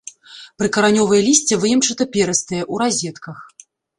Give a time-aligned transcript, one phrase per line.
[0.61, 3.37] Прыкаранёвае лісце выемчата-перыстае, у разетках.